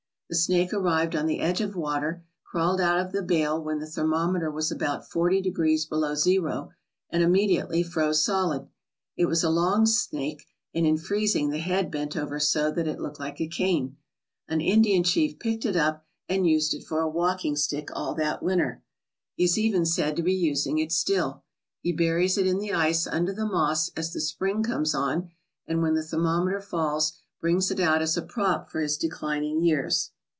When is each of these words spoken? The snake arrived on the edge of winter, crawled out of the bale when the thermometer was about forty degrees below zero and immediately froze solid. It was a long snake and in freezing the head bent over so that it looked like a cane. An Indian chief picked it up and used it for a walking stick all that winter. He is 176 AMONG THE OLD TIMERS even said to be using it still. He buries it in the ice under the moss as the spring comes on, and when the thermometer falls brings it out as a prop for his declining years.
The 0.31 0.35
snake 0.37 0.71
arrived 0.73 1.13
on 1.13 1.25
the 1.25 1.41
edge 1.41 1.59
of 1.59 1.75
winter, 1.75 2.23
crawled 2.49 2.79
out 2.79 2.97
of 3.05 3.11
the 3.11 3.21
bale 3.21 3.61
when 3.61 3.79
the 3.79 3.85
thermometer 3.85 4.49
was 4.49 4.71
about 4.71 5.05
forty 5.05 5.41
degrees 5.41 5.85
below 5.85 6.15
zero 6.15 6.71
and 7.09 7.21
immediately 7.21 7.83
froze 7.83 8.23
solid. 8.23 8.69
It 9.17 9.25
was 9.25 9.43
a 9.43 9.49
long 9.49 9.85
snake 9.85 10.45
and 10.73 10.85
in 10.87 10.97
freezing 10.97 11.49
the 11.49 11.59
head 11.59 11.91
bent 11.91 12.15
over 12.15 12.39
so 12.39 12.71
that 12.71 12.87
it 12.87 13.01
looked 13.01 13.19
like 13.19 13.41
a 13.41 13.47
cane. 13.49 13.97
An 14.47 14.61
Indian 14.61 15.03
chief 15.03 15.37
picked 15.37 15.65
it 15.65 15.75
up 15.75 16.05
and 16.29 16.47
used 16.47 16.73
it 16.73 16.85
for 16.85 17.01
a 17.01 17.09
walking 17.09 17.57
stick 17.57 17.89
all 17.91 18.15
that 18.15 18.41
winter. 18.41 18.81
He 19.35 19.43
is 19.43 19.57
176 19.57 19.57
AMONG 19.57 19.65
THE 19.65 19.65
OLD 19.65 19.65
TIMERS 19.65 19.65
even 19.65 19.85
said 19.85 20.15
to 20.15 20.23
be 20.23 20.33
using 20.33 20.77
it 20.79 20.91
still. 20.93 21.43
He 21.81 21.91
buries 21.91 22.37
it 22.37 22.47
in 22.47 22.59
the 22.59 22.71
ice 22.73 23.05
under 23.05 23.33
the 23.33 23.45
moss 23.45 23.91
as 23.97 24.13
the 24.13 24.21
spring 24.21 24.63
comes 24.63 24.95
on, 24.95 25.29
and 25.67 25.81
when 25.81 25.95
the 25.95 26.01
thermometer 26.03 26.61
falls 26.61 27.19
brings 27.41 27.69
it 27.69 27.81
out 27.81 28.01
as 28.01 28.15
a 28.15 28.21
prop 28.21 28.69
for 28.69 28.79
his 28.79 28.95
declining 28.97 29.59
years. 29.61 30.11